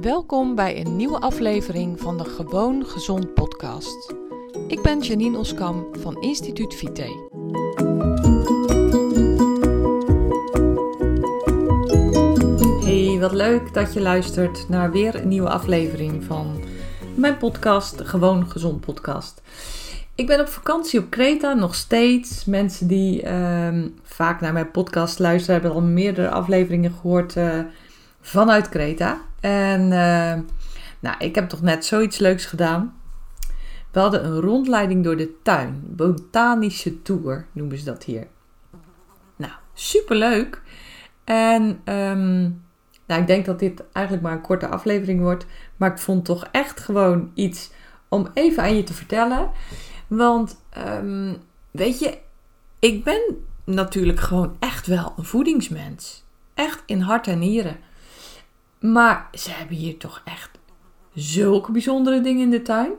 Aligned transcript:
Welkom 0.00 0.54
bij 0.54 0.80
een 0.80 0.96
nieuwe 0.96 1.20
aflevering 1.20 2.00
van 2.00 2.18
de 2.18 2.24
Gewoon 2.24 2.86
Gezond 2.86 3.34
podcast. 3.34 4.14
Ik 4.68 4.82
ben 4.82 5.00
Janine 5.00 5.38
Oskam 5.38 5.86
van 5.98 6.22
Instituut 6.22 6.74
Vite. 6.74 7.02
Hey, 12.84 13.18
wat 13.20 13.32
leuk 13.32 13.74
dat 13.74 13.92
je 13.92 14.00
luistert 14.00 14.68
naar 14.68 14.90
weer 14.90 15.14
een 15.14 15.28
nieuwe 15.28 15.48
aflevering 15.48 16.24
van 16.24 16.62
mijn 17.14 17.36
podcast, 17.36 18.00
Gewoon 18.00 18.50
Gezond 18.50 18.80
podcast. 18.80 19.42
Ik 20.14 20.26
ben 20.26 20.40
op 20.40 20.48
vakantie 20.48 21.00
op 21.00 21.10
Kreta 21.10 21.54
nog 21.54 21.74
steeds. 21.74 22.44
Mensen 22.44 22.86
die 22.86 23.22
ehm, 23.22 23.88
vaak 24.02 24.40
naar 24.40 24.52
mijn 24.52 24.70
podcast 24.70 25.18
luisteren 25.18 25.60
hebben 25.60 25.80
al 25.80 25.86
meerdere 25.86 26.30
afleveringen 26.30 26.92
gehoord 26.92 27.36
uh, 27.36 27.58
vanuit 28.26 28.68
Kreta. 28.68 29.20
En 29.40 29.80
uh, 29.80 30.34
nou, 31.00 31.16
ik 31.18 31.34
heb 31.34 31.48
toch 31.48 31.62
net 31.62 31.84
zoiets 31.84 32.18
leuks 32.18 32.44
gedaan. 32.44 33.00
We 33.90 34.00
hadden 34.00 34.24
een 34.24 34.40
rondleiding 34.40 35.04
door 35.04 35.16
de 35.16 35.42
tuin. 35.42 35.82
Botanische 35.86 37.02
tour 37.02 37.46
noemen 37.52 37.78
ze 37.78 37.84
dat 37.84 38.04
hier. 38.04 38.26
Nou, 39.36 39.52
superleuk. 39.74 40.62
En 41.24 41.62
um, 41.84 42.64
nou, 43.06 43.20
ik 43.20 43.26
denk 43.26 43.44
dat 43.44 43.58
dit 43.58 43.82
eigenlijk 43.92 44.24
maar 44.24 44.34
een 44.34 44.40
korte 44.40 44.68
aflevering 44.68 45.20
wordt. 45.20 45.46
Maar 45.76 45.90
ik 45.90 45.98
vond 45.98 46.24
toch 46.24 46.48
echt 46.52 46.80
gewoon 46.80 47.30
iets 47.34 47.70
om 48.08 48.28
even 48.34 48.62
aan 48.62 48.76
je 48.76 48.82
te 48.82 48.94
vertellen. 48.94 49.50
Want 50.06 50.56
um, 50.78 51.36
weet 51.70 51.98
je, 51.98 52.18
ik 52.78 53.04
ben 53.04 53.36
natuurlijk 53.64 54.20
gewoon 54.20 54.56
echt 54.58 54.86
wel 54.86 55.14
een 55.16 55.24
voedingsmens. 55.24 56.24
Echt 56.54 56.82
in 56.86 57.00
hart 57.00 57.26
en 57.26 57.38
nieren. 57.38 57.76
Maar 58.80 59.28
ze 59.32 59.50
hebben 59.50 59.76
hier 59.76 59.96
toch 59.96 60.22
echt 60.24 60.50
zulke 61.14 61.72
bijzondere 61.72 62.20
dingen 62.20 62.42
in 62.42 62.50
de 62.50 62.62
tuin. 62.62 62.92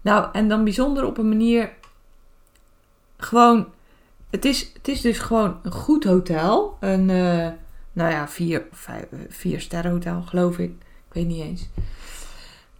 Nou, 0.00 0.28
en 0.32 0.48
dan 0.48 0.64
bijzonder 0.64 1.04
op 1.04 1.18
een 1.18 1.28
manier. 1.28 1.72
Gewoon. 3.16 3.66
Het 4.30 4.44
is, 4.44 4.72
het 4.72 4.88
is 4.88 5.00
dus 5.00 5.18
gewoon 5.18 5.58
een 5.62 5.72
goed 5.72 6.04
hotel. 6.04 6.76
Een, 6.80 7.08
uh, 7.08 7.48
nou 7.92 8.10
ja, 8.10 8.28
vier, 8.28 8.66
vijf, 8.72 9.06
vier 9.28 9.60
sterren 9.60 9.90
hotel, 9.90 10.22
geloof 10.22 10.58
ik. 10.58 10.70
Ik 11.08 11.14
weet 11.14 11.26
niet 11.26 11.42
eens. 11.42 11.68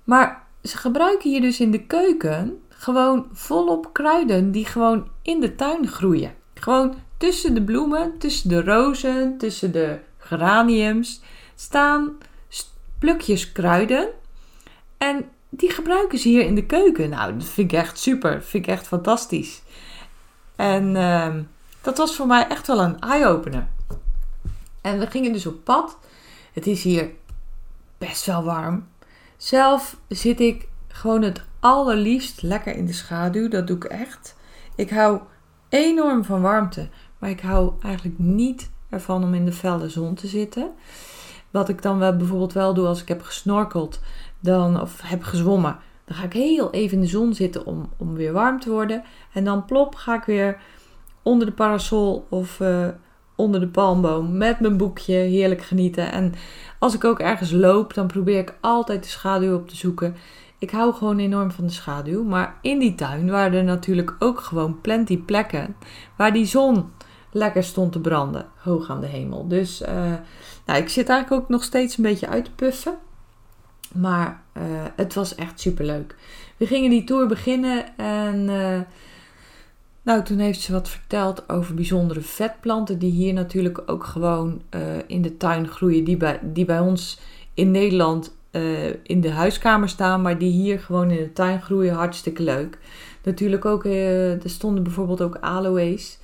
Maar 0.04 0.46
ze 0.62 0.76
gebruiken 0.76 1.30
hier 1.30 1.40
dus 1.40 1.60
in 1.60 1.70
de 1.70 1.86
keuken 1.86 2.62
gewoon 2.68 3.26
volop 3.32 3.92
kruiden 3.92 4.50
die 4.50 4.64
gewoon 4.64 5.08
in 5.22 5.40
de 5.40 5.54
tuin 5.54 5.88
groeien. 5.88 6.34
Gewoon 6.54 6.94
tussen 7.16 7.54
de 7.54 7.62
bloemen, 7.62 8.18
tussen 8.18 8.48
de 8.48 8.62
rozen, 8.62 9.38
tussen 9.38 9.72
de 9.72 9.98
geraniums 10.18 11.20
staan 11.54 12.18
plukjes 13.00 13.52
kruiden. 13.52 14.08
En 14.98 15.28
die 15.48 15.70
gebruiken 15.70 16.18
ze 16.18 16.28
hier 16.28 16.44
in 16.44 16.54
de 16.54 16.66
keuken. 16.66 17.10
Nou, 17.10 17.38
dat 17.38 17.48
vind 17.48 17.72
ik 17.72 17.78
echt 17.78 17.98
super. 17.98 18.42
Vind 18.42 18.66
ik 18.66 18.70
echt 18.70 18.86
fantastisch. 18.86 19.62
En 20.56 20.94
uh, 20.94 21.34
dat 21.80 21.98
was 21.98 22.16
voor 22.16 22.26
mij 22.26 22.48
echt 22.48 22.66
wel 22.66 22.80
een 22.80 23.00
eye-opener. 23.00 23.68
En 24.80 24.98
we 24.98 25.06
gingen 25.06 25.32
dus 25.32 25.46
op 25.46 25.64
pad. 25.64 25.98
Het 26.52 26.66
is 26.66 26.82
hier 26.82 27.10
best 27.98 28.26
wel 28.26 28.44
warm. 28.44 28.88
Zelf 29.36 29.96
zit 30.08 30.40
ik 30.40 30.68
gewoon 30.88 31.22
het 31.22 31.44
allerliefst 31.60 32.42
lekker 32.42 32.76
in 32.76 32.86
de 32.86 32.92
schaduw. 32.92 33.48
Dat 33.48 33.66
doe 33.66 33.76
ik 33.76 33.84
echt. 33.84 34.36
Ik 34.74 34.90
hou 34.90 35.20
enorm 35.68 36.24
van 36.24 36.40
warmte. 36.40 36.88
Maar 37.18 37.30
ik 37.30 37.40
hou 37.40 37.72
eigenlijk 37.82 38.18
niet 38.18 38.70
ervan 38.88 39.24
om 39.24 39.34
in 39.34 39.44
de 39.44 39.52
felle 39.52 39.88
zon 39.88 40.14
te 40.14 40.26
zitten. 40.26 40.70
Wat 41.50 41.68
ik 41.68 41.82
dan 41.82 41.98
wel 41.98 42.16
bijvoorbeeld 42.16 42.52
wel 42.52 42.74
doe 42.74 42.86
als 42.86 43.02
ik 43.02 43.08
heb 43.08 43.22
gesnorkeld 43.22 44.00
dan, 44.40 44.80
of 44.80 45.00
heb 45.04 45.22
gezwommen. 45.22 45.76
Dan 46.04 46.16
ga 46.16 46.24
ik 46.24 46.32
heel 46.32 46.70
even 46.70 46.96
in 46.96 47.02
de 47.02 47.08
zon 47.08 47.34
zitten 47.34 47.66
om, 47.66 47.88
om 47.96 48.14
weer 48.14 48.32
warm 48.32 48.60
te 48.60 48.70
worden. 48.70 49.02
En 49.32 49.44
dan 49.44 49.64
plop 49.64 49.94
ga 49.94 50.14
ik 50.14 50.24
weer 50.24 50.60
onder 51.22 51.46
de 51.46 51.52
parasol 51.52 52.26
of 52.28 52.60
uh, 52.60 52.88
onder 53.36 53.60
de 53.60 53.68
palmboom 53.68 54.36
met 54.36 54.60
mijn 54.60 54.76
boekje 54.76 55.14
heerlijk 55.14 55.62
genieten. 55.62 56.12
En 56.12 56.34
als 56.78 56.94
ik 56.94 57.04
ook 57.04 57.18
ergens 57.18 57.50
loop, 57.50 57.94
dan 57.94 58.06
probeer 58.06 58.38
ik 58.38 58.58
altijd 58.60 59.02
de 59.02 59.08
schaduw 59.08 59.54
op 59.54 59.68
te 59.68 59.76
zoeken. 59.76 60.16
Ik 60.58 60.70
hou 60.70 60.94
gewoon 60.94 61.18
enorm 61.18 61.50
van 61.50 61.66
de 61.66 61.72
schaduw. 61.72 62.24
Maar 62.24 62.58
in 62.62 62.78
die 62.78 62.94
tuin 62.94 63.30
waren 63.30 63.58
er 63.58 63.64
natuurlijk 63.64 64.16
ook 64.18 64.40
gewoon 64.40 64.80
plenty 64.80 65.18
plekken 65.18 65.76
waar 66.16 66.32
die 66.32 66.46
zon 66.46 66.90
lekker 67.32 67.64
stond 67.64 67.92
te 67.92 68.00
branden, 68.00 68.46
hoog 68.56 68.90
aan 68.90 69.00
de 69.00 69.06
hemel. 69.06 69.48
Dus 69.48 69.82
uh, 69.82 69.88
nou, 70.66 70.78
ik 70.80 70.88
zit 70.88 71.08
eigenlijk 71.08 71.42
ook 71.42 71.48
nog 71.48 71.64
steeds 71.64 71.96
een 71.96 72.02
beetje 72.02 72.28
uit 72.28 72.44
te 72.44 72.50
puffen. 72.50 72.98
Maar 73.94 74.42
uh, 74.56 74.62
het 74.96 75.14
was 75.14 75.34
echt 75.34 75.60
super 75.60 75.84
leuk. 75.84 76.16
We 76.56 76.66
gingen 76.66 76.90
die 76.90 77.04
tour 77.04 77.26
beginnen 77.26 77.96
en 77.96 78.48
uh, 78.48 78.80
nou, 80.02 80.22
toen 80.22 80.38
heeft 80.38 80.60
ze 80.60 80.72
wat 80.72 80.88
verteld 80.88 81.48
over 81.48 81.74
bijzondere 81.74 82.20
vetplanten 82.20 82.98
die 82.98 83.10
hier 83.10 83.32
natuurlijk 83.32 83.82
ook 83.86 84.04
gewoon 84.04 84.62
in 85.06 85.22
de 85.22 85.36
tuin 85.36 85.68
groeien. 85.68 86.04
Die 86.04 86.16
bij, 86.16 86.40
die 86.42 86.64
bij 86.64 86.80
ons 86.80 87.20
in 87.54 87.70
Nederland 87.70 88.36
in 89.02 89.20
de 89.20 89.30
huiskamer 89.30 89.88
staan, 89.88 90.22
maar 90.22 90.38
die 90.38 90.50
hier 90.50 90.80
gewoon 90.80 91.10
in 91.10 91.16
de 91.16 91.32
tuin 91.32 91.62
groeien. 91.62 91.94
Hartstikke 91.94 92.42
leuk. 92.42 92.78
Natuurlijk 93.22 93.64
ook, 93.64 93.84
er 93.84 94.40
stonden 94.44 94.82
bijvoorbeeld 94.82 95.22
ook 95.22 95.36
aloes. 95.40 96.18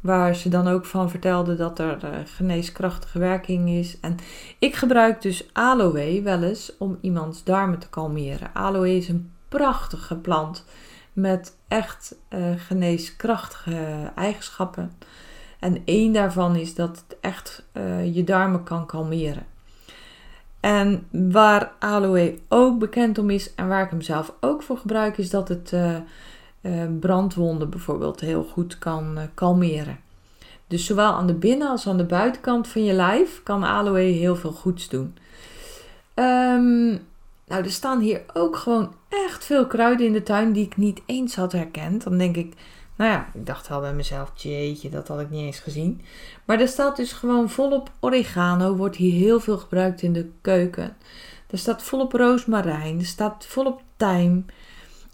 Waar 0.00 0.34
ze 0.34 0.48
dan 0.48 0.68
ook 0.68 0.84
van 0.84 1.10
vertelde 1.10 1.56
dat 1.56 1.78
er 1.78 2.04
uh, 2.04 2.10
geneeskrachtige 2.24 3.18
werking 3.18 3.68
is. 3.68 4.00
En 4.00 4.16
ik 4.58 4.74
gebruik 4.74 5.22
dus 5.22 5.48
aloe 5.52 6.22
wel 6.22 6.42
eens 6.42 6.72
om 6.78 6.98
iemands 7.00 7.44
darmen 7.44 7.78
te 7.78 7.88
kalmeren. 7.88 8.54
Aloe 8.54 8.96
is 8.96 9.08
een 9.08 9.30
prachtige 9.48 10.16
plant 10.16 10.64
met 11.12 11.56
echt 11.68 12.16
uh, 12.30 12.44
geneeskrachtige 12.56 14.12
eigenschappen. 14.14 14.92
En 15.60 15.82
één 15.84 16.12
daarvan 16.12 16.56
is 16.56 16.74
dat 16.74 17.04
het 17.06 17.16
echt 17.20 17.66
uh, 17.72 18.14
je 18.14 18.24
darmen 18.24 18.62
kan 18.62 18.86
kalmeren. 18.86 19.46
En 20.60 21.06
waar 21.10 21.72
aloe 21.78 22.38
ook 22.48 22.78
bekend 22.78 23.18
om 23.18 23.30
is 23.30 23.54
en 23.54 23.68
waar 23.68 23.84
ik 23.84 23.90
hem 23.90 24.00
zelf 24.00 24.34
ook 24.40 24.62
voor 24.62 24.78
gebruik, 24.78 25.18
is 25.18 25.30
dat 25.30 25.48
het 25.48 25.72
brandwonden 27.00 27.70
bijvoorbeeld 27.70 28.20
heel 28.20 28.44
goed 28.44 28.78
kan 28.78 29.18
uh, 29.18 29.22
kalmeren. 29.34 29.98
Dus 30.66 30.84
zowel 30.84 31.12
aan 31.12 31.26
de 31.26 31.34
binnen- 31.34 31.68
als 31.68 31.86
aan 31.86 31.96
de 31.96 32.04
buitenkant 32.04 32.68
van 32.68 32.84
je 32.84 32.92
lijf 32.92 33.40
kan 33.42 33.64
aloe 33.64 33.98
heel 33.98 34.36
veel 34.36 34.52
goeds 34.52 34.88
doen. 34.88 35.16
Um, 36.14 36.88
nou, 37.46 37.64
er 37.64 37.70
staan 37.70 38.00
hier 38.00 38.22
ook 38.32 38.56
gewoon 38.56 38.94
echt 39.08 39.44
veel 39.44 39.66
kruiden 39.66 40.06
in 40.06 40.12
de 40.12 40.22
tuin 40.22 40.52
die 40.52 40.64
ik 40.64 40.76
niet 40.76 41.02
eens 41.06 41.36
had 41.36 41.52
herkend. 41.52 42.04
Dan 42.04 42.18
denk 42.18 42.36
ik, 42.36 42.54
nou 42.96 43.10
ja, 43.10 43.28
ik 43.34 43.46
dacht 43.46 43.68
wel 43.68 43.80
bij 43.80 43.94
mezelf, 43.94 44.32
jeetje, 44.34 44.88
dat 44.88 45.08
had 45.08 45.20
ik 45.20 45.30
niet 45.30 45.44
eens 45.44 45.58
gezien. 45.58 46.00
Maar 46.44 46.60
er 46.60 46.68
staat 46.68 46.96
dus 46.96 47.12
gewoon 47.12 47.50
volop 47.50 47.90
oregano, 48.00 48.76
wordt 48.76 48.96
hier 48.96 49.12
heel 49.12 49.40
veel 49.40 49.58
gebruikt 49.58 50.02
in 50.02 50.12
de 50.12 50.30
keuken. 50.40 50.96
Er 51.50 51.58
staat 51.58 51.82
volop 51.82 52.12
roosmarijn, 52.12 52.98
er 52.98 53.06
staat 53.06 53.46
volop 53.46 53.82
tijm. 53.96 54.44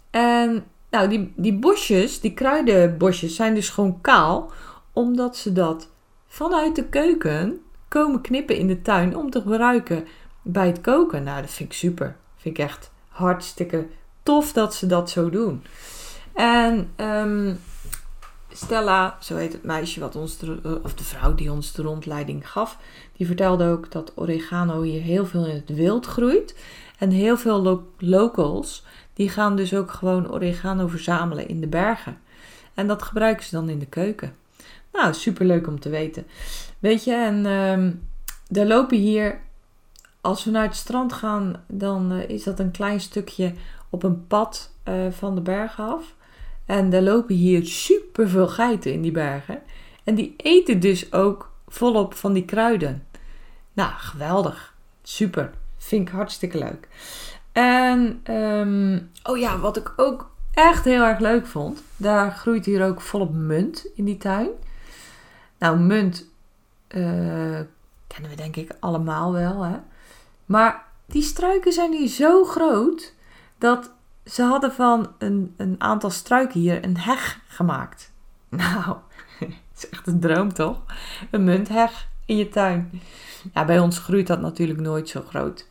En 0.09 0.63
nou, 0.93 1.31
die, 1.35 1.53
bosjes, 1.53 2.19
die 2.19 2.33
kruidenbosjes, 2.33 3.35
zijn 3.35 3.53
dus 3.53 3.69
gewoon 3.69 4.01
kaal, 4.01 4.51
omdat 4.91 5.37
ze 5.37 5.53
dat 5.53 5.89
vanuit 6.27 6.75
de 6.75 6.83
keuken 6.83 7.61
komen 7.87 8.21
knippen 8.21 8.57
in 8.57 8.67
de 8.67 8.81
tuin 8.81 9.17
om 9.17 9.29
te 9.29 9.41
gebruiken 9.41 10.07
bij 10.41 10.67
het 10.67 10.81
koken. 10.81 11.23
Nou, 11.23 11.41
dat 11.41 11.49
vind 11.49 11.69
ik 11.71 11.77
super. 11.77 12.15
Vind 12.37 12.57
ik 12.57 12.63
echt 12.63 12.91
hartstikke 13.07 13.87
tof 14.23 14.53
dat 14.53 14.73
ze 14.73 14.85
dat 14.85 15.09
zo 15.09 15.29
doen. 15.29 15.63
En 16.33 16.91
um, 16.97 17.59
Stella, 18.51 19.17
zo 19.19 19.35
heet 19.35 19.53
het 19.53 19.63
meisje 19.63 19.99
wat 19.99 20.15
ons 20.15 20.37
de, 20.37 20.79
of 20.83 20.93
de 20.93 21.03
vrouw 21.03 21.35
die 21.35 21.51
ons 21.51 21.71
de 21.71 21.81
rondleiding 21.81 22.51
gaf, 22.51 22.77
die 23.17 23.27
vertelde 23.27 23.69
ook 23.69 23.91
dat 23.91 24.11
oregano 24.15 24.81
hier 24.81 25.01
heel 25.01 25.25
veel 25.25 25.45
in 25.45 25.55
het 25.55 25.75
wild 25.75 26.05
groeit. 26.05 26.55
En 26.97 27.09
heel 27.09 27.37
veel 27.37 27.61
lo 27.61 27.87
locals 27.97 28.83
die 29.13 29.29
gaan 29.29 29.55
dus 29.55 29.73
ook 29.73 29.91
gewoon 29.91 30.31
oregano 30.31 30.87
verzamelen 30.87 31.47
in 31.47 31.61
de 31.61 31.67
bergen. 31.67 32.17
En 32.73 32.87
dat 32.87 33.01
gebruiken 33.01 33.45
ze 33.45 33.55
dan 33.55 33.69
in 33.69 33.79
de 33.79 33.85
keuken. 33.85 34.35
Nou, 34.93 35.13
super 35.13 35.45
leuk 35.45 35.67
om 35.67 35.79
te 35.79 35.89
weten. 35.89 36.27
Weet 36.79 37.03
je, 37.03 37.13
en 37.13 37.45
um, 37.45 38.07
er 38.51 38.67
lopen 38.67 38.97
hier, 38.97 39.39
als 40.21 40.43
we 40.43 40.51
naar 40.51 40.63
het 40.63 40.75
strand 40.75 41.13
gaan, 41.13 41.63
dan 41.67 42.11
uh, 42.11 42.29
is 42.29 42.43
dat 42.43 42.59
een 42.59 42.71
klein 42.71 42.99
stukje 42.99 43.53
op 43.89 44.03
een 44.03 44.27
pad 44.27 44.71
uh, 44.89 45.11
van 45.11 45.35
de 45.35 45.41
bergen 45.41 45.85
af. 45.85 46.15
En 46.65 46.93
er 46.93 47.01
lopen 47.01 47.35
hier 47.35 47.65
super 47.65 48.29
veel 48.29 48.47
geiten 48.47 48.93
in 48.93 49.01
die 49.01 49.11
bergen. 49.11 49.61
En 50.03 50.15
die 50.15 50.33
eten 50.37 50.79
dus 50.79 51.13
ook 51.13 51.51
volop 51.67 52.13
van 52.13 52.33
die 52.33 52.45
kruiden. 52.45 53.07
Nou, 53.73 53.91
geweldig. 53.91 54.73
Super. 55.03 55.51
Vind 55.77 56.07
ik 56.07 56.13
hartstikke 56.13 56.57
leuk. 56.57 56.87
En, 57.53 58.21
um, 58.33 59.09
oh 59.23 59.37
ja, 59.37 59.59
wat 59.59 59.77
ik 59.77 59.93
ook 59.95 60.31
echt 60.53 60.85
heel 60.85 61.03
erg 61.03 61.19
leuk 61.19 61.47
vond. 61.47 61.83
Daar 61.97 62.31
groeit 62.31 62.65
hier 62.65 62.85
ook 62.85 63.01
volop 63.01 63.33
munt 63.33 63.87
in 63.95 64.05
die 64.05 64.17
tuin. 64.17 64.49
Nou, 65.57 65.79
munt 65.79 66.25
uh, 66.87 67.59
kennen 68.07 68.29
we 68.29 68.35
denk 68.35 68.55
ik 68.55 68.75
allemaal 68.79 69.33
wel, 69.33 69.61
hè. 69.61 69.77
Maar 70.45 70.85
Die 71.05 71.23
struiken 71.23 71.73
zijn 71.73 71.91
hier 71.91 72.07
zo 72.07 72.43
groot 72.43 73.13
dat 73.57 73.91
ze 74.25 74.43
hadden 74.43 74.73
van 74.73 75.11
een, 75.17 75.53
een 75.57 75.75
aantal 75.77 76.09
struiken 76.09 76.59
hier 76.59 76.83
een 76.83 76.97
heg 76.97 77.39
gemaakt. 77.47 78.11
Nou, 78.49 78.95
het 79.39 79.53
is 79.75 79.89
echt 79.89 80.07
een 80.07 80.19
droom 80.19 80.53
toch? 80.53 80.81
Een 81.31 81.43
muntheg 81.43 82.07
in 82.25 82.37
je 82.37 82.49
tuin. 82.49 83.01
Ja, 83.53 83.65
bij 83.65 83.79
ons 83.79 83.99
groeit 83.99 84.27
dat 84.27 84.41
natuurlijk 84.41 84.79
nooit 84.79 85.09
zo 85.09 85.21
groot 85.21 85.67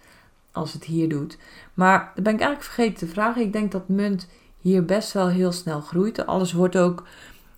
als 0.52 0.72
het 0.72 0.84
hier 0.84 1.08
doet. 1.08 1.38
Maar 1.74 2.12
dat 2.14 2.24
ben 2.24 2.34
ik 2.34 2.40
eigenlijk 2.40 2.70
vergeten 2.70 3.06
te 3.06 3.12
vragen. 3.12 3.42
Ik 3.42 3.52
denk 3.52 3.72
dat 3.72 3.88
munt 3.88 4.28
hier 4.58 4.84
best 4.84 5.12
wel 5.12 5.28
heel 5.28 5.52
snel 5.52 5.80
groeit. 5.80 6.26
Alles 6.26 6.52
wordt 6.52 6.76
ook 6.76 7.06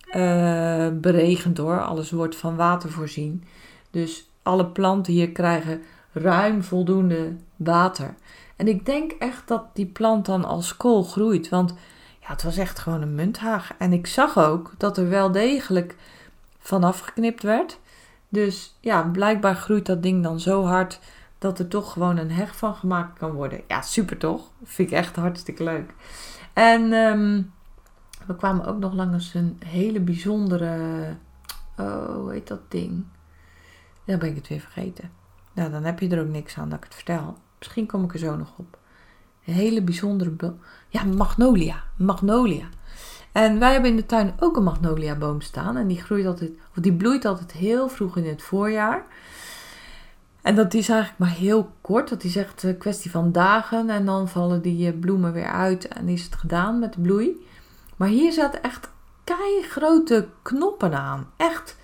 uh, 0.07 0.87
beregend 0.93 1.57
hoor. 1.57 1.81
Alles 1.81 2.11
wordt 2.11 2.35
van 2.35 2.55
water 2.55 2.91
voorzien. 2.91 3.43
Dus 3.91 4.29
alle 4.43 4.65
planten 4.65 5.13
hier 5.13 5.31
krijgen 5.31 5.81
ruim 6.11 6.63
voldoende 6.63 7.35
water. 7.55 8.15
En 8.55 8.67
ik 8.67 8.85
denk 8.85 9.11
echt 9.11 9.47
dat 9.47 9.63
die 9.73 9.85
plant 9.85 10.25
dan 10.25 10.45
als 10.45 10.77
kool 10.77 11.03
groeit. 11.03 11.49
Want 11.49 11.73
ja, 12.21 12.27
het 12.27 12.43
was 12.43 12.57
echt 12.57 12.79
gewoon 12.79 13.01
een 13.01 13.15
munthaag. 13.15 13.71
En 13.77 13.93
ik 13.93 14.07
zag 14.07 14.37
ook 14.37 14.73
dat 14.77 14.97
er 14.97 15.09
wel 15.09 15.31
degelijk 15.31 15.95
vanaf 16.59 16.99
geknipt 16.99 17.43
werd. 17.43 17.79
Dus 18.29 18.75
ja, 18.79 19.01
blijkbaar 19.01 19.55
groeit 19.55 19.85
dat 19.85 20.03
ding 20.03 20.23
dan 20.23 20.39
zo 20.39 20.63
hard 20.63 20.99
dat 21.37 21.59
er 21.59 21.67
toch 21.67 21.91
gewoon 21.91 22.17
een 22.17 22.31
heg 22.31 22.55
van 22.55 22.75
gemaakt 22.75 23.17
kan 23.17 23.31
worden. 23.31 23.61
Ja, 23.67 23.81
super 23.81 24.17
toch? 24.17 24.51
Vind 24.63 24.91
ik 24.91 24.97
echt 24.97 25.15
hartstikke 25.15 25.63
leuk. 25.63 25.93
En 26.53 26.93
ehm, 26.93 27.41
we 28.25 28.35
kwamen 28.35 28.65
ook 28.65 28.79
nog 28.79 28.93
langs 28.93 29.33
een 29.33 29.59
hele 29.65 29.99
bijzondere. 29.99 30.77
Oh, 31.77 32.15
hoe 32.15 32.31
heet 32.31 32.47
dat 32.47 32.71
ding? 32.71 33.05
Dan 34.05 34.19
ben 34.19 34.29
ik 34.29 34.35
het 34.35 34.47
weer 34.47 34.59
vergeten. 34.59 35.11
Nou, 35.53 35.71
dan 35.71 35.83
heb 35.83 35.99
je 35.99 36.09
er 36.09 36.21
ook 36.21 36.31
niks 36.31 36.57
aan 36.57 36.69
dat 36.69 36.77
ik 36.77 36.83
het 36.83 36.95
vertel. 36.95 37.37
Misschien 37.57 37.87
kom 37.87 38.03
ik 38.03 38.13
er 38.13 38.19
zo 38.19 38.35
nog 38.35 38.53
op. 38.57 38.77
Een 39.45 39.53
hele 39.53 39.81
bijzondere. 39.81 40.55
Ja, 40.89 41.03
magnolia. 41.03 41.83
Magnolia. 41.97 42.65
En 43.31 43.59
wij 43.59 43.71
hebben 43.71 43.89
in 43.89 43.95
de 43.95 44.05
tuin 44.05 44.33
ook 44.39 44.57
een 44.57 44.63
magnolia 44.63 45.15
boom 45.15 45.41
staan. 45.41 45.77
En 45.77 45.87
die, 45.87 46.01
groeit 46.01 46.25
altijd, 46.25 46.51
of 46.69 46.83
die 46.83 46.93
bloeit 46.93 47.25
altijd 47.25 47.51
heel 47.51 47.89
vroeg 47.89 48.17
in 48.17 48.27
het 48.27 48.41
voorjaar. 48.41 49.05
En 50.45 50.55
dat 50.55 50.73
is 50.73 50.89
eigenlijk 50.89 51.19
maar 51.19 51.39
heel 51.39 51.69
kort. 51.81 52.09
Dat 52.09 52.23
is 52.23 52.35
echt 52.35 52.63
een 52.63 52.77
kwestie 52.77 53.11
van 53.11 53.31
dagen. 53.31 53.89
En 53.89 54.05
dan 54.05 54.29
vallen 54.29 54.61
die 54.61 54.87
eh, 54.87 54.99
bloemen 54.99 55.33
weer 55.33 55.47
uit 55.47 55.87
en 55.87 56.09
is 56.09 56.23
het 56.23 56.35
gedaan 56.35 56.79
met 56.79 56.93
de 56.93 57.01
bloei. 57.01 57.45
Maar 57.95 58.07
hier 58.07 58.31
zaten 58.31 58.63
echt 58.63 58.89
grote 59.61 60.27
knoppen 60.41 60.93
aan. 60.93 61.27
Echt 61.37 61.77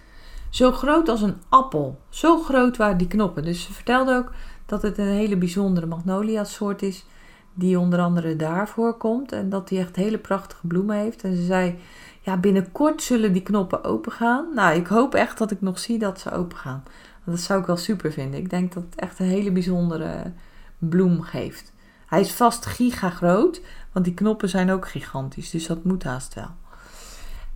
zo 0.49 0.71
groot 0.71 1.09
als 1.09 1.21
een 1.21 1.41
appel. 1.49 1.99
Zo 2.09 2.41
groot 2.41 2.77
waren 2.77 2.97
die 2.97 3.07
knoppen. 3.07 3.43
Dus 3.43 3.63
ze 3.63 3.73
vertelde 3.73 4.15
ook 4.15 4.31
dat 4.65 4.81
het 4.81 4.97
een 4.97 5.05
hele 5.07 5.37
bijzondere 5.37 5.85
magnolia 5.85 6.43
soort 6.43 6.81
is. 6.81 7.05
Die 7.53 7.79
onder 7.79 7.99
andere 7.99 8.35
daar 8.35 8.67
voorkomt. 8.67 9.31
En 9.31 9.49
dat 9.49 9.67
die 9.67 9.79
echt 9.79 9.95
hele 9.95 10.17
prachtige 10.17 10.67
bloemen 10.67 10.97
heeft. 10.97 11.23
En 11.23 11.35
ze 11.35 11.43
zei, 11.43 11.79
ja 12.21 12.37
binnenkort 12.37 13.01
zullen 13.03 13.33
die 13.33 13.43
knoppen 13.43 13.83
open 13.83 14.11
gaan. 14.11 14.45
Nou, 14.55 14.75
ik 14.75 14.87
hoop 14.87 15.15
echt 15.15 15.37
dat 15.37 15.51
ik 15.51 15.61
nog 15.61 15.79
zie 15.79 15.99
dat 15.99 16.19
ze 16.19 16.31
open 16.31 16.57
gaan. 16.57 16.83
Dat 17.25 17.39
zou 17.39 17.59
ik 17.59 17.65
wel 17.65 17.77
super 17.77 18.11
vinden. 18.11 18.39
Ik 18.39 18.49
denk 18.49 18.73
dat 18.73 18.83
het 18.89 18.99
echt 18.99 19.19
een 19.19 19.25
hele 19.25 19.51
bijzondere 19.51 20.31
bloem 20.77 21.21
geeft. 21.21 21.73
Hij 22.07 22.19
is 22.19 22.31
vast 22.31 22.65
giga 22.65 23.09
groot, 23.09 23.61
want 23.91 24.05
die 24.05 24.13
knoppen 24.13 24.49
zijn 24.49 24.71
ook 24.71 24.87
gigantisch. 24.87 25.49
Dus 25.49 25.67
dat 25.67 25.83
moet 25.83 26.03
haast 26.03 26.33
wel. 26.33 26.51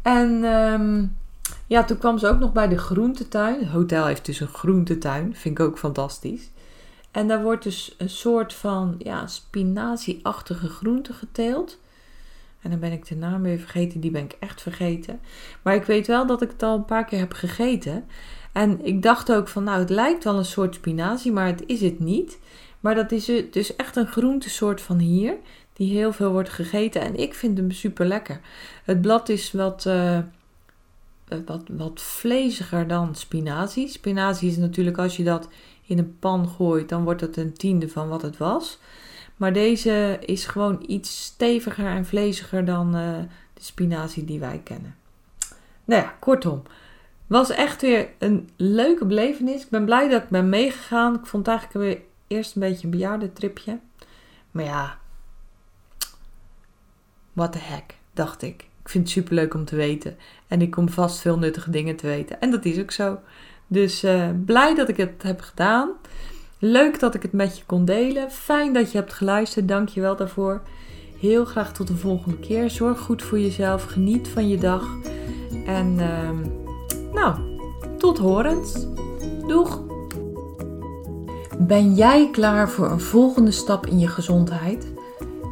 En 0.02 0.44
ehm, 0.44 1.06
ja, 1.68 1.84
toen 1.84 1.98
kwam 1.98 2.18
ze 2.18 2.28
ook 2.28 2.40
nog 2.40 2.52
bij 2.52 2.68
de 2.68 2.78
groentetuin. 2.78 3.60
Het 3.60 3.70
hotel 3.70 4.06
heeft 4.06 4.26
dus 4.26 4.40
een 4.40 4.48
groentetuin. 4.48 5.36
Vind 5.36 5.60
ik 5.60 5.66
ook 5.66 5.78
fantastisch. 5.78 6.50
En 7.12 7.28
daar 7.28 7.44
wordt 7.44 7.64
dus 7.64 7.96
een 7.98 8.10
soort 8.10 8.54
van 8.54 8.96
ja, 8.98 9.28
spinazie-achtige 9.28 10.70
groente 10.70 11.14
geteeld. 11.14 11.78
En 12.66 12.72
dan 12.72 12.80
ben 12.80 12.92
ik 12.92 13.08
de 13.08 13.16
naam 13.16 13.42
weer 13.42 13.60
vergeten. 13.60 14.00
Die 14.00 14.12
ben 14.12 14.24
ik 14.24 14.36
echt 14.40 14.62
vergeten. 14.62 15.20
Maar 15.62 15.76
ik 15.76 15.84
weet 15.84 16.08
wel 16.08 16.26
dat 16.26 16.42
ik 16.42 16.50
het 16.50 16.64
al 16.64 16.76
een 16.76 16.86
paar 16.86 17.06
keer 17.06 17.20
heb 17.20 17.34
gegeten. 17.34 18.06
En 18.52 18.86
ik 18.86 19.02
dacht 19.02 19.32
ook 19.32 19.48
van, 19.48 19.64
nou, 19.64 19.80
het 19.80 19.90
lijkt 19.90 20.24
wel 20.24 20.38
een 20.38 20.46
soort 20.46 20.76
spinazie, 20.76 21.32
maar 21.32 21.48
het 21.48 21.64
is 21.66 21.82
het 21.82 22.00
niet. 22.00 22.40
Maar 22.80 22.96
dat 22.96 23.12
is 23.12 23.32
dus 23.52 23.76
echt 23.76 23.96
een 23.96 24.08
groentesoort 24.08 24.82
van 24.82 24.98
hier, 24.98 25.36
die 25.74 25.98
heel 25.98 26.14
veel 26.14 26.32
wordt 26.32 26.50
gegeten. 26.50 27.02
En 27.02 27.16
ik 27.16 27.34
vind 27.34 27.58
hem 27.58 27.72
super 27.72 28.06
lekker. 28.06 28.40
Het 28.84 29.02
blad 29.02 29.30
is 29.30 29.52
wat, 29.52 29.86
uh, 29.88 30.20
wat, 31.46 31.64
wat 31.72 32.02
vleesiger 32.02 32.88
dan 32.88 33.16
spinazie. 33.16 33.88
Spinazie 33.88 34.50
is 34.50 34.58
natuurlijk 34.58 34.98
als 34.98 35.18
je 35.18 35.24
dat 35.24 35.48
in 35.86 35.98
een 35.98 36.20
pan 36.20 36.48
gooit, 36.48 36.90
dan 36.90 37.04
wordt 37.04 37.22
het 37.22 37.38
een 37.38 37.54
tiende 37.54 37.90
van 37.90 38.10
wat 38.10 38.22
het 38.22 38.38
was. 38.38 38.80
Maar 39.36 39.54
deze 39.54 40.20
is 40.26 40.46
gewoon 40.46 40.84
iets 40.88 41.24
steviger 41.24 41.86
en 41.86 42.06
vleesiger 42.06 42.66
dan 42.66 42.88
uh, 42.96 43.18
de 43.54 43.64
spinazie 43.64 44.26
die 44.26 44.40
wij 44.40 44.62
kennen. 44.64 44.96
Nou 45.86 46.02
ja, 46.02 46.16
kortom. 46.20 46.64
Was 47.28 47.50
echt 47.50 47.82
weer 47.82 48.10
een 48.20 48.50
leuke 48.56 49.06
belevenis. 49.06 49.64
Ik 49.64 49.70
ben 49.70 49.86
blij 49.86 50.10
dat 50.10 50.24
ik 50.24 50.30
ben 50.30 50.50
meegegaan. 50.50 51.16
Ik 51.16 51.26
vond 51.26 51.46
het 51.46 51.56
eigenlijk 51.58 51.88
weer 51.88 52.02
eerst 52.28 52.56
een 52.56 52.62
beetje 52.62 52.84
een 52.84 52.92
bejaardentripje. 52.92 53.80
Maar 54.52 54.64
ja, 54.64 54.98
what 57.34 57.52
the 57.52 57.58
heck, 57.58 57.96
dacht 58.14 58.42
ik. 58.42 58.62
Ik 58.81 58.90
vind 58.92 59.04
het 59.04 59.14
super 59.14 59.34
leuk 59.34 59.54
om 59.54 59.66
te 59.66 59.76
weten. 59.76 60.18
En 60.48 60.62
ik 60.62 60.72
kom 60.72 60.90
vast 60.90 61.20
veel 61.20 61.38
nuttige 61.38 61.70
dingen 61.70 61.96
te 61.96 62.08
weten. 62.08 62.42
En 62.42 62.52
dat 62.52 62.66
is 62.66 62.80
ook 62.80 62.92
zo. 62.92 63.20
Dus 63.68 64.04
uh, 64.04 64.30
blij 64.46 64.76
dat 64.76 64.90
ik 64.90 64.98
het 64.98 65.24
heb 65.24 65.42
gedaan. 65.42 65.90
Leuk 66.68 67.00
dat 67.00 67.16
ik 67.16 67.22
het 67.22 67.32
met 67.32 67.58
je 67.58 67.64
kon 67.66 67.86
delen. 67.86 68.32
Fijn 68.32 68.74
dat 68.74 68.92
je 68.92 68.98
hebt 68.98 69.14
geluisterd. 69.14 69.68
Dank 69.68 69.90
je 69.90 70.02
wel 70.02 70.16
daarvoor. 70.16 70.62
Heel 71.20 71.46
graag 71.46 71.74
tot 71.74 71.88
de 71.88 71.96
volgende 71.96 72.40
keer. 72.40 72.70
Zorg 72.70 73.00
goed 73.00 73.24
voor 73.24 73.40
jezelf. 73.40 73.84
Geniet 73.84 74.28
van 74.28 74.48
je 74.48 74.58
dag. 74.58 74.88
En... 75.66 75.98
Uh, 76.00 76.30
nou, 77.14 77.36
tot 77.98 78.18
horens. 78.18 78.88
Doeg! 79.48 79.82
Ben 81.60 81.94
jij 81.94 82.30
klaar 82.32 82.70
voor 82.70 82.92
een 82.92 83.02
volgende 83.02 83.52
stap 83.52 83.86
in 83.86 84.00
je 84.00 84.08
gezondheid? 84.08 84.94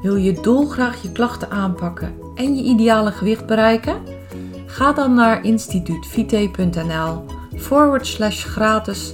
Wil 0.01 0.15
je 0.15 0.41
dolgraag 0.41 1.01
je 1.01 1.11
klachten 1.11 1.49
aanpakken 1.49 2.15
en 2.35 2.55
je 2.55 2.63
ideale 2.63 3.11
gewicht 3.11 3.45
bereiken? 3.45 4.01
Ga 4.65 4.93
dan 4.93 5.13
naar 5.13 5.43
instituutvite.nl 5.45 7.25
forward 7.55 8.07
slash 8.07 8.45
gratis 8.45 9.13